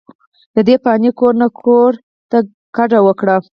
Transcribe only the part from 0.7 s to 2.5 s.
فاني کور نه ګور ته